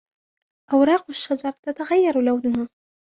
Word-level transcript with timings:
اوراق 0.73 1.05
الشجر 1.09 1.51
تتغير 1.51 2.21
لونها. 2.21 2.67